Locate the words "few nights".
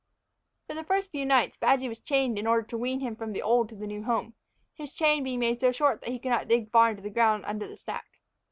1.11-1.57